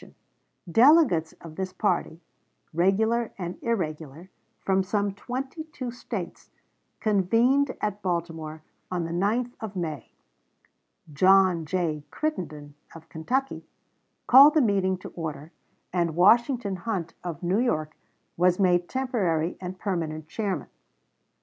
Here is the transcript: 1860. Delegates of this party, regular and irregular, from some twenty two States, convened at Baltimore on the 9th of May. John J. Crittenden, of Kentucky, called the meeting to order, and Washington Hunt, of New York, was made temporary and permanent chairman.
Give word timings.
1860. 0.65 0.81
Delegates 0.81 1.43
of 1.45 1.55
this 1.57 1.71
party, 1.73 2.19
regular 2.73 3.31
and 3.37 3.59
irregular, 3.61 4.31
from 4.59 4.81
some 4.81 5.13
twenty 5.13 5.65
two 5.65 5.91
States, 5.91 6.49
convened 6.99 7.77
at 7.79 8.01
Baltimore 8.01 8.63
on 8.89 9.03
the 9.03 9.11
9th 9.11 9.53
of 9.59 9.75
May. 9.75 10.09
John 11.13 11.65
J. 11.67 12.03
Crittenden, 12.09 12.73
of 12.95 13.09
Kentucky, 13.09 13.63
called 14.25 14.55
the 14.55 14.61
meeting 14.61 14.97
to 14.97 15.09
order, 15.09 15.51
and 15.93 16.15
Washington 16.15 16.77
Hunt, 16.77 17.13
of 17.23 17.43
New 17.43 17.59
York, 17.59 17.95
was 18.35 18.57
made 18.59 18.89
temporary 18.89 19.55
and 19.61 19.77
permanent 19.77 20.27
chairman. 20.27 20.69